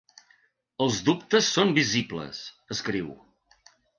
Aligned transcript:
Els 0.85 1.01
dubtes 1.09 1.51
són 1.57 1.75
visibles, 1.77 2.39
escriu. 2.77 3.15